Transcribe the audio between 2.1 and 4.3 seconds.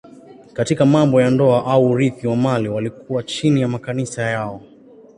wa mali walikuwa chini ya makanisa